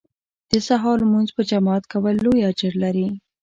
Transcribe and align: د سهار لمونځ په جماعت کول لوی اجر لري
د 0.51 0.53
سهار 0.67 0.97
لمونځ 1.05 1.29
په 1.37 1.41
جماعت 1.51 1.83
کول 1.93 2.15
لوی 2.25 2.41
اجر 2.51 2.73
لري 2.83 3.07